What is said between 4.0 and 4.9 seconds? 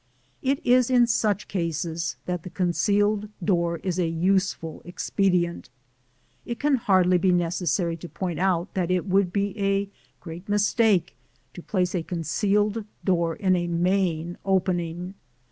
useful